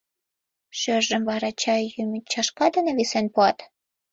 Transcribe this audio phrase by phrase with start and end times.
[0.79, 3.57] Шӧржым вара чай йӱмӧ чашка дене висен пуат...